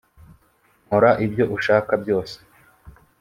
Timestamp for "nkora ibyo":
0.85-1.43